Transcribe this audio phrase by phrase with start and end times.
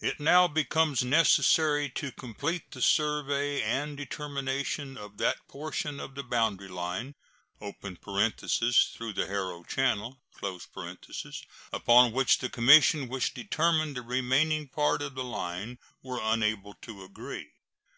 [0.00, 6.22] It now becomes necessary to complete the survey and determination of that portion of the
[6.22, 7.14] boundary line
[7.58, 10.20] (through the Haro Channel)
[11.72, 17.02] upon which the commission which determined the remaining part of the line were unable to
[17.02, 17.54] agree.